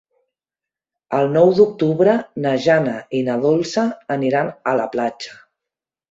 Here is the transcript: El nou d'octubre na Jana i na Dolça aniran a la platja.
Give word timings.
El 1.17 1.27
nou 1.33 1.51
d'octubre 1.57 2.15
na 2.45 2.53
Jana 2.67 2.95
i 3.19 3.21
na 3.27 3.35
Dolça 3.43 3.83
aniran 4.15 4.49
a 4.71 4.75
la 4.81 4.87
platja. 4.97 5.37